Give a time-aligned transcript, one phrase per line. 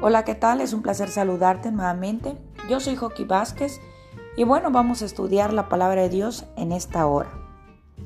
[0.00, 0.60] Hola, ¿qué tal?
[0.60, 2.36] Es un placer saludarte nuevamente.
[2.70, 3.80] Yo soy Joaquín Vázquez
[4.36, 7.32] y bueno, vamos a estudiar la palabra de Dios en esta hora.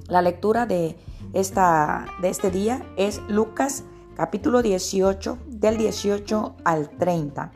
[0.09, 0.97] La lectura de,
[1.35, 3.85] esta, de este día es Lucas
[4.17, 7.53] capítulo 18 del 18 al 30.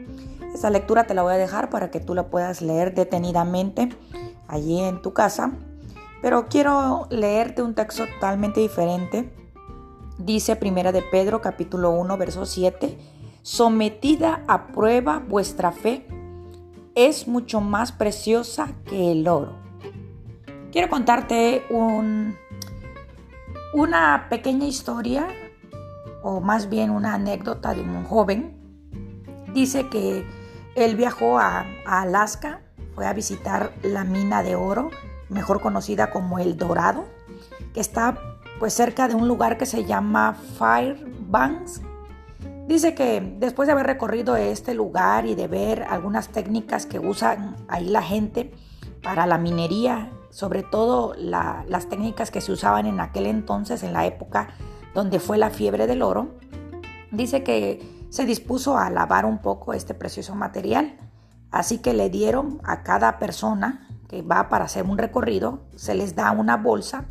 [0.52, 3.88] Esta lectura te la voy a dejar para que tú la puedas leer detenidamente
[4.48, 5.52] allí en tu casa,
[6.20, 9.32] pero quiero leerte un texto totalmente diferente.
[10.18, 13.15] Dice Primera de Pedro capítulo 1 verso 7
[13.46, 16.04] sometida a prueba vuestra fe,
[16.96, 19.52] es mucho más preciosa que el oro.
[20.72, 22.36] Quiero contarte un,
[23.72, 25.28] una pequeña historia,
[26.24, 28.56] o más bien una anécdota de un joven.
[29.54, 30.26] Dice que
[30.74, 32.62] él viajó a, Alaska,
[32.96, 34.90] fue a visitar la mina de oro,
[35.28, 37.04] mejor conocida como El Dorado,
[37.72, 38.18] que está
[38.58, 41.80] pues cerca de un lugar que se llama Fairbanks,
[42.66, 47.56] Dice que después de haber recorrido este lugar y de ver algunas técnicas que usan
[47.68, 48.52] ahí la gente
[49.02, 54.04] para la minería, sobre todo las técnicas que se usaban en aquel entonces, en la
[54.04, 54.48] época
[54.94, 56.34] donde fue la fiebre del oro,
[57.12, 60.98] dice que se dispuso a lavar un poco este precioso material.
[61.52, 66.16] Así que le dieron a cada persona que va para hacer un recorrido, se les
[66.16, 67.04] da una bolsa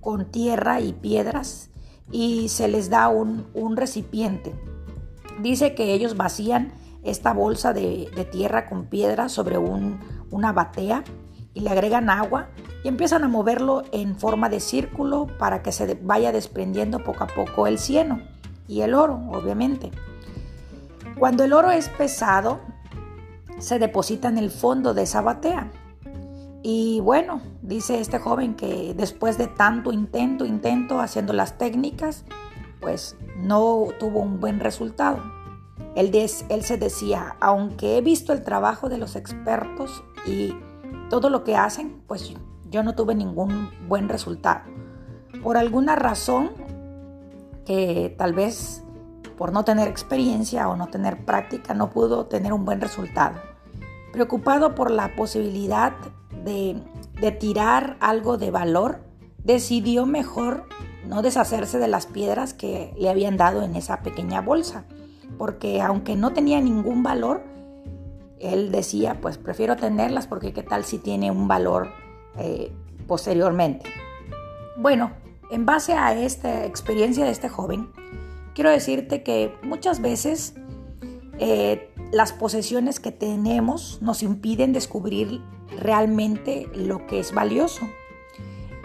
[0.00, 1.70] con tierra y piedras
[2.10, 4.54] y se les da un, recipiente
[5.40, 11.04] Dice que ellos vacían esta bolsa de, tierra con piedra sobre una batea
[11.54, 12.48] y le agregan agua
[12.84, 17.28] y empiezan a moverlo en forma de círculo para que se vaya desprendiendo poco a
[17.28, 18.20] poco el cieno
[18.68, 19.90] y el oro, obviamente.
[21.18, 22.60] Cuando el oro es pesado,
[23.58, 25.70] se deposita en el fondo de esa batea.
[26.62, 32.24] Y bueno, dice este joven que después de tanto intento, intento haciendo las técnicas,
[32.80, 35.22] pues no tuvo un buen resultado.
[35.94, 40.54] Él, él se decía, aunque he visto el trabajo de los expertos y
[41.08, 42.34] todo lo que hacen, pues
[42.70, 44.60] yo no tuve ningún buen resultado.
[45.42, 46.50] Por alguna razón
[47.64, 48.82] que tal vez
[49.36, 53.40] por no tener experiencia o no tener práctica no pudo tener un buen resultado.
[54.12, 55.92] Preocupado por la posibilidad
[56.44, 56.82] de,
[57.20, 59.00] de tirar algo de valor,
[59.44, 60.64] decidió mejor
[61.06, 64.84] no deshacerse de las piedras que le habían dado en esa pequeña bolsa,
[65.38, 67.42] porque aunque no tenía ningún valor,
[68.38, 71.88] él decía, pues prefiero tenerlas porque qué tal si tiene un valor
[72.38, 72.72] eh,
[73.06, 73.88] posteriormente.
[74.76, 75.12] Bueno,
[75.50, 77.88] en base a esta experiencia de este joven,
[78.54, 80.54] quiero decirte que muchas veces
[81.38, 85.40] eh, las posesiones que tenemos nos impiden descubrir
[85.78, 87.86] realmente lo que es valioso.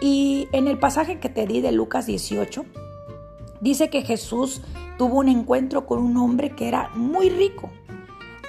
[0.01, 2.65] Y en el pasaje que te di de Lucas 18,
[3.61, 4.61] dice que Jesús
[4.97, 7.69] tuvo un encuentro con un hombre que era muy rico,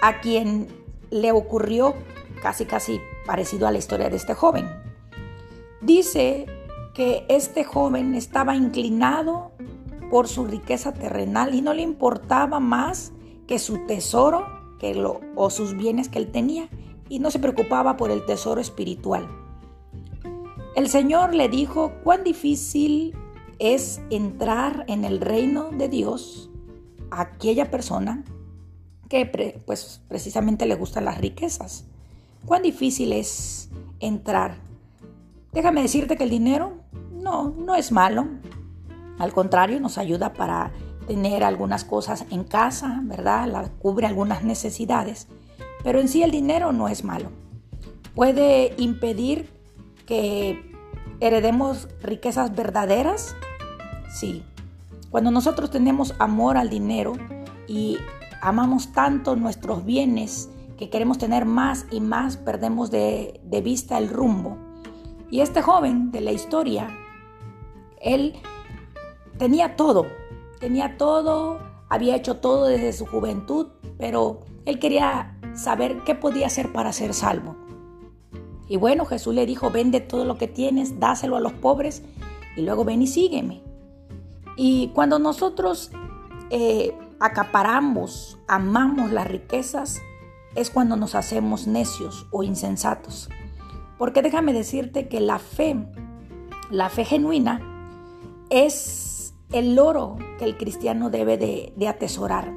[0.01, 0.67] a quien
[1.11, 1.95] le ocurrió
[2.43, 4.67] casi casi parecido a la historia de este joven.
[5.83, 6.47] Dice
[6.95, 9.53] que este joven estaba inclinado
[10.11, 13.13] por su riqueza terrenal y no le importaba más
[13.47, 14.47] que su tesoro
[14.79, 16.69] que lo, o sus bienes que él tenía
[17.09, 19.42] y no se preocupaba por el tesoro espiritual.
[20.75, 23.15] El Señor le dijo cuán difícil
[23.59, 26.51] es entrar en el reino de Dios
[27.11, 28.25] a aquella persona
[29.11, 29.27] que
[29.67, 31.85] pues precisamente le gustan las riquezas.
[32.47, 33.69] Cuán difícil es
[34.01, 34.57] entrar.
[35.53, 36.79] Déjame decirte que el dinero
[37.13, 38.27] no, no es malo.
[39.19, 40.73] Al contrario, nos ayuda para
[41.07, 43.47] tener algunas cosas en casa, ¿verdad?
[43.47, 45.29] La, cubre algunas necesidades.
[45.85, 47.31] Pero en sí el dinero no es malo.
[48.15, 49.51] Puede impedir
[50.07, 50.73] que
[51.21, 53.37] heredemos riquezas verdaderas?
[54.09, 54.45] Sí.
[55.11, 57.15] Cuando nosotros tenemos amor al dinero
[57.69, 57.99] y
[58.41, 64.59] amamos tanto nuestros bienes que queremos tener más y más, perdemos de, vista el rumbo.
[65.31, 66.89] Y este joven de la historia,
[68.01, 68.35] él
[69.39, 70.07] tenía todo,
[70.59, 76.73] tenía todo, había hecho todo desde su juventud, pero él quería saber qué podía hacer
[76.73, 77.55] para ser salvo.
[78.73, 82.03] Y bueno, Jesús le dijo, vende todo lo que tienes, dáselo a los pobres
[82.57, 83.61] y luego ven y sígueme.
[84.57, 85.91] Y cuando nosotros
[86.49, 90.01] eh, acaparamos, amamos las riquezas,
[90.55, 93.29] es cuando nos hacemos necios o insensatos.
[93.99, 95.77] Porque déjame decirte que la fe,
[96.71, 97.61] la fe genuina,
[98.49, 102.55] es el oro que el cristiano debe de, de atesorar.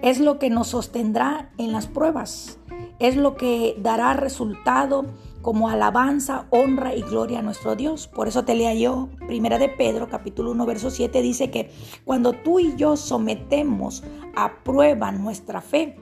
[0.00, 2.57] Es lo que nos sostendrá en las pruebas
[2.98, 5.06] es lo que dará resultado
[5.42, 8.08] como alabanza, honra y gloria a nuestro Dios.
[8.08, 11.70] Por eso te lea yo, primera de Pedro, capítulo 1, verso 7, dice que
[12.04, 14.02] cuando tú y yo sometemos
[14.34, 15.96] a prueba nuestra fe,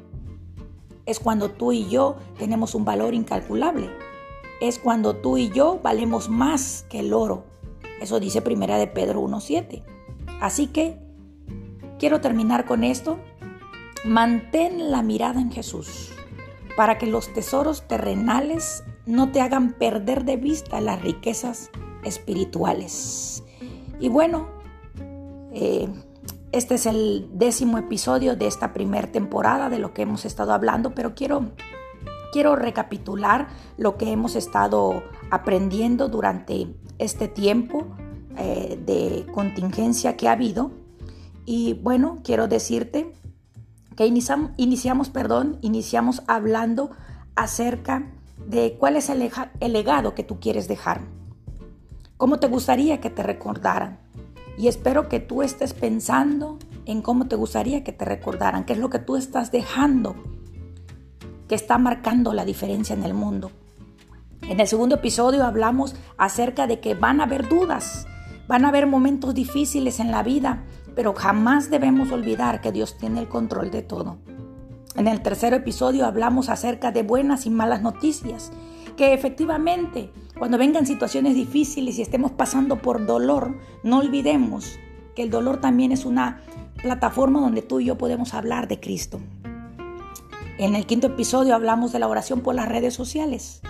[1.05, 3.91] es cuando tú y yo tenemos un valor incalculable.
[4.61, 7.45] Es cuando tú y yo valemos más que el oro.
[8.01, 9.85] Eso dice primera de Pedro 1.7.
[10.41, 10.99] Así que
[11.99, 13.19] quiero terminar con esto.
[14.05, 16.16] Mantén la mirada en Jesús
[16.77, 21.71] para que los tesoros terrenales no te hagan perder de vista las riquezas
[22.05, 23.43] espirituales.
[23.99, 24.49] Y bueno,
[25.53, 25.89] eh,
[26.53, 30.95] este es el décimo episodio de esta primera temporada de lo que hemos estado hablando,
[30.95, 31.51] pero quiero,
[32.33, 37.87] quiero recapitular lo que hemos estado aprendiendo durante este tiempo
[38.37, 40.71] eh, de contingencia que ha habido.
[41.47, 43.13] Y bueno, quiero decirte
[43.97, 46.91] que iniciamos, iniciamos, perdón, iniciamos hablando
[47.35, 48.13] acerca
[48.47, 51.01] de cuál es el, el legado que tú quieres dejar.
[52.17, 53.99] ¿Cómo te gustaría que te recordaran?
[54.59, 58.79] Y espero que tú estés pensando en cómo te gustaría que te recordaran, qué es
[58.79, 60.15] lo que tú estás dejando,
[61.49, 63.51] que está marcando la diferencia en el mundo.
[64.43, 68.07] En el segundo episodio hablamos acerca de que van a haber dudas,
[68.47, 70.63] van a haber momentos difíciles en la vida,
[70.97, 74.17] pero jamás debemos olvidar que Dios tiene el control de todo.
[74.97, 78.51] En el tercer episodio hablamos acerca de buenas y malas noticias,
[78.97, 84.79] que efectivamente cuando vengan situaciones difíciles y estemos pasando por dolor, no olvidemos
[85.15, 86.41] que el dolor también es una
[86.83, 89.21] plataforma donde tú y yo podemos hablar de Cristo.
[90.59, 93.61] En el quinto episodio hablamos de la oración por las redes sociales.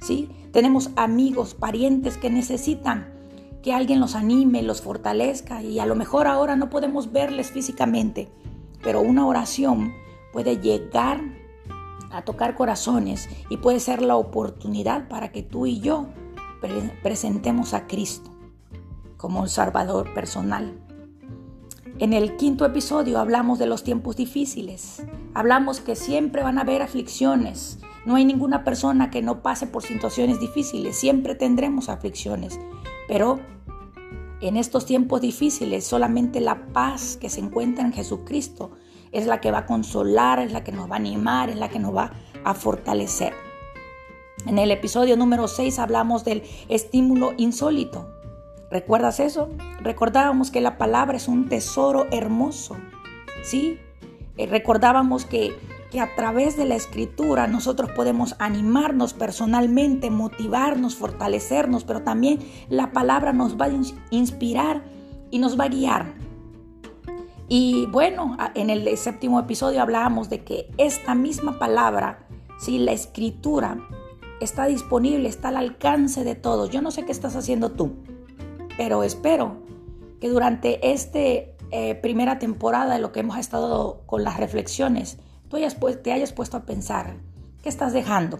[0.00, 0.30] ¿sí?
[0.52, 3.19] Tenemos amigos, parientes que necesitan
[3.62, 8.30] que alguien los anime, los fortalezca y a lo mejor ahora no podemos verles físicamente,
[8.82, 9.92] pero una oración
[10.32, 11.20] puede llegar
[12.10, 16.06] a tocar corazones y puede ser la oportunidad para que tú y yo
[17.02, 18.30] presentemos a Cristo
[19.16, 20.78] como un Salvador personal.
[21.98, 25.04] En el quinto episodio hablamos de los tiempos difíciles.
[25.34, 27.78] Hablamos que siempre van a haber aflicciones.
[28.06, 30.96] No hay ninguna persona que no pase por situaciones difíciles.
[30.96, 32.58] Siempre tendremos aflicciones.
[33.10, 33.40] Pero
[34.40, 38.70] en estos tiempos difíciles solamente la paz que se encuentra en Jesucristo
[39.10, 41.68] es la que va a consolar, es la que nos va a animar, es la
[41.68, 42.12] que nos va
[42.44, 43.32] a fortalecer.
[44.46, 48.14] En el episodio número 6 hablamos del estímulo insólito.
[48.70, 49.48] ¿Recuerdas eso?
[49.80, 52.76] Recordábamos que la palabra es un tesoro hermoso.
[53.42, 53.76] ¿Sí?
[54.36, 55.52] Eh, recordábamos que,
[55.90, 62.38] que a través de la escritura nosotros podemos animarnos personalmente, motivarnos, fortalecernos, pero también
[62.68, 63.72] la palabra nos va a
[64.10, 64.84] inspirar
[65.30, 66.30] y nos va a guiar
[67.52, 72.28] y bueno, en el séptimo episodio hablábamos de que esta misma palabra,
[72.60, 73.76] si la escritura
[74.40, 76.70] está disponible, está al alcance de todos.
[76.70, 77.96] Yo no sé qué estás haciendo tú,
[78.76, 79.64] pero espero
[80.20, 85.18] que durante esta eh, primera temporada de lo que hemos estado con las reflexiones,
[85.50, 85.58] tú
[86.02, 87.16] te hayas puesto a pensar,
[87.62, 88.38] ¿qué estás dejando?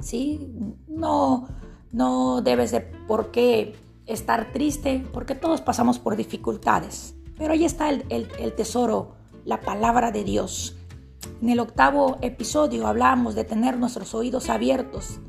[0.00, 0.52] ¿Sí?
[0.86, 1.48] No,
[1.92, 3.74] no debes de por qué
[4.06, 7.14] estar triste, porque todos pasamos por dificultades.
[7.36, 9.14] Pero ahí está el, tesoro,
[9.44, 10.76] la palabra de Dios.
[11.40, 15.20] En el octavo episodio hablamos de tener nuestros oídos abiertos.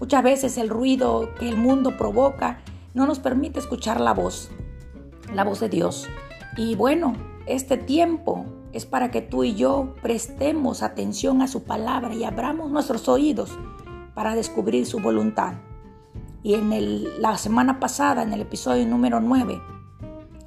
[0.00, 2.62] Muchas veces el ruido que el mundo provoca
[2.94, 4.50] no nos permite escuchar la voz,
[5.32, 6.08] la voz de Dios.
[6.56, 7.14] Y bueno,
[7.46, 12.70] este tiempo es para que tú y yo prestemos atención a su palabra y abramos
[12.70, 13.50] nuestros oídos
[14.14, 15.54] para descubrir su voluntad.
[16.42, 19.60] Y en la semana pasada, en el episodio número 9,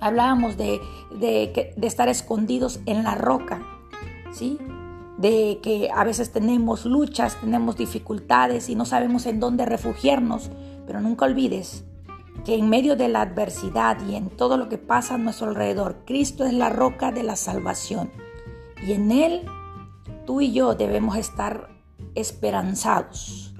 [0.01, 0.79] Hablábamos de,
[1.19, 3.61] de, estar escondidos en la roca,
[4.31, 4.57] ¿sí?
[5.17, 10.51] De que a veces tenemos luchas, tenemos dificultades y no sabemos en dónde refugiarnos,
[10.87, 11.83] pero nunca olvides
[12.45, 16.03] que en medio de la adversidad y en todo lo que pasa a nuestro alrededor,
[16.05, 18.11] Cristo es la roca de la salvación.
[18.85, 19.45] Y en Él
[20.25, 21.69] tú y yo debemos estar
[22.15, 23.53] esperanzados.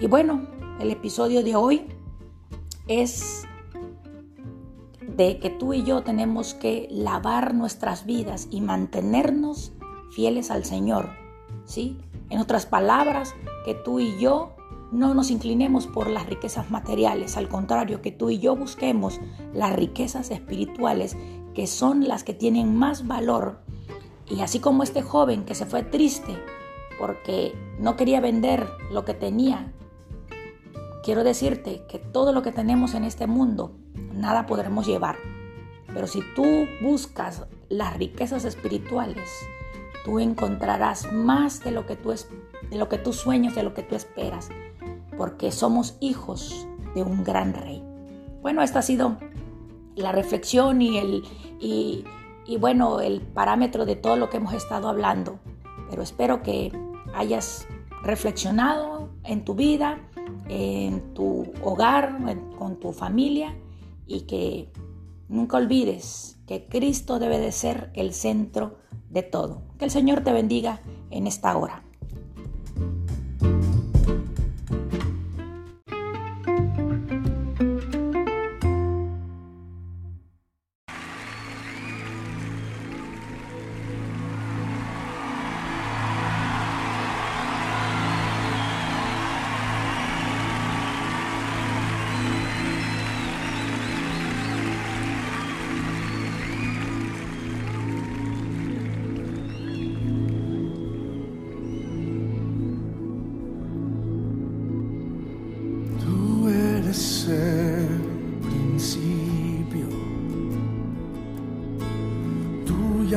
[0.00, 0.46] Y bueno,
[0.80, 1.86] el episodio de hoy
[2.86, 3.46] es
[5.00, 9.72] de que tú y yo tenemos que lavar nuestras vidas y mantenernos
[10.12, 11.10] fieles al Señor,
[11.64, 11.98] ¿sí?
[12.30, 14.54] En otras palabras, que tú y yo
[14.90, 19.20] no nos inclinemos por las riquezas materiales, al contrario, que tú y yo busquemos
[19.52, 21.16] las riquezas espirituales,
[21.54, 23.60] que son las que tienen más valor.
[24.28, 26.36] Y así como este joven que se fue triste
[26.98, 29.72] porque no quería vender lo que tenía,
[31.04, 33.76] quiero decirte que todo lo que tenemos en este mundo
[34.12, 35.16] nada podremos llevar.
[35.86, 36.44] Pero si tú
[36.82, 39.28] buscas las riquezas espirituales,
[40.04, 43.82] tú encontrarás más de lo que tú, de lo que tú sueñas, de lo que
[43.82, 44.50] tú esperas.
[45.18, 47.82] Porque somos hijos de un gran rey.
[48.40, 49.18] Bueno, esta ha sido
[49.96, 51.24] la reflexión y el,
[51.60, 55.40] y, bueno, el parámetro de todo lo que hemos estado hablando.
[55.90, 56.72] Pero espero que
[57.14, 57.66] hayas
[58.02, 59.98] reflexionado en tu vida,
[60.48, 62.16] en tu hogar,
[62.56, 63.56] con tu familia
[64.06, 64.72] y que
[65.28, 68.78] nunca olvides que Cristo debe de ser el centro
[69.10, 69.62] de todo.
[69.78, 71.82] Que el Señor te bendiga en esta hora.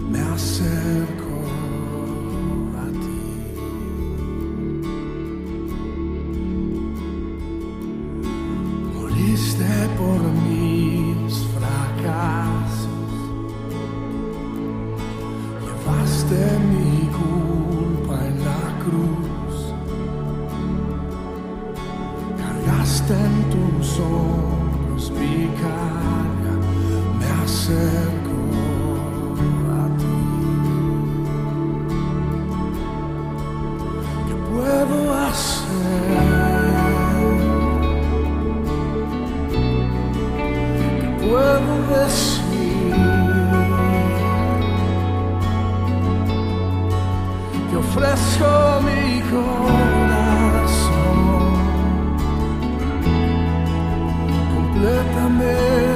[0.10, 1.36] me acerco
[2.78, 3.26] a ti.
[8.94, 13.14] Moriste por mis fracasos,
[15.64, 16.40] llevaste
[16.72, 17.01] mi
[23.12, 26.54] Cargaste en tus hombros mi carga,
[27.20, 28.38] me acerco
[29.70, 30.22] a ti.
[34.28, 36.20] ¿Qué puedo hacer?
[41.02, 42.96] ¿Qué puedo decir?
[47.70, 48.52] Te ofrezco
[48.86, 50.11] mi corazón
[54.82, 55.91] Let me.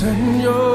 [0.00, 0.69] Señor.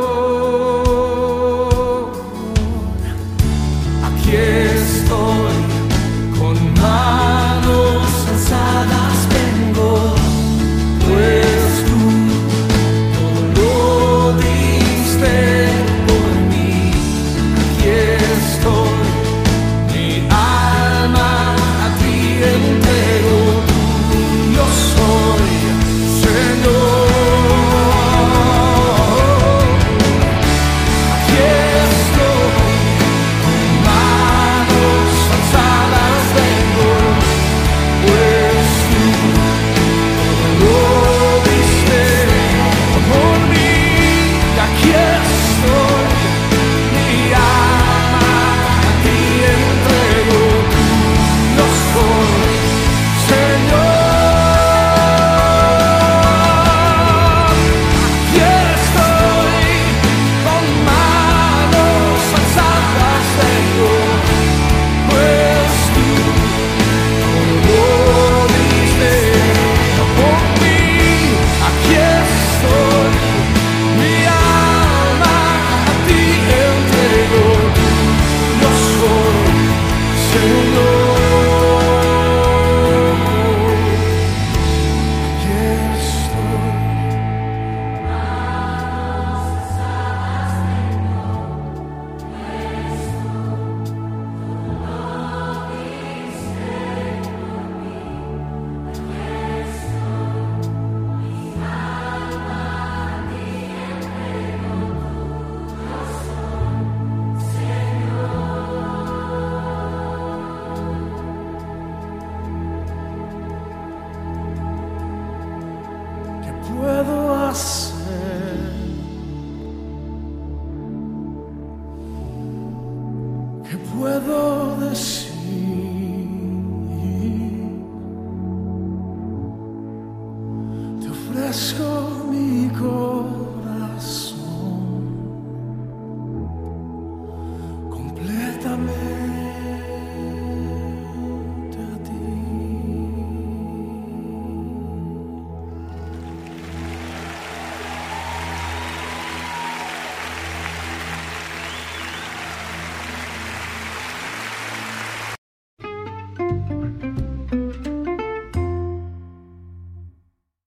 [131.55, 132.14] Te ofrezco